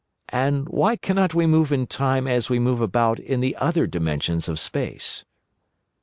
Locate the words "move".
1.45-1.71, 2.57-2.81